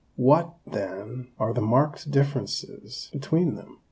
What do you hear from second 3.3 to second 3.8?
them?